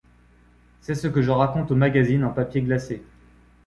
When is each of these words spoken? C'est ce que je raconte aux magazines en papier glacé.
C'est 0.81 0.95
ce 0.95 1.05
que 1.05 1.21
je 1.21 1.29
raconte 1.29 1.69
aux 1.69 1.75
magazines 1.75 2.23
en 2.23 2.31
papier 2.31 2.63
glacé. 2.63 3.03